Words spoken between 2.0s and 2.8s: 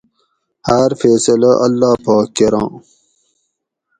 پاک کۤراں